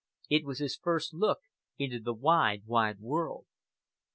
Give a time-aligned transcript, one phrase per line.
[0.31, 1.41] It was his first look
[1.77, 3.45] into the wide, wide world.